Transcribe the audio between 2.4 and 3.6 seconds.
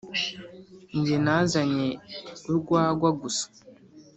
urwagwa gusa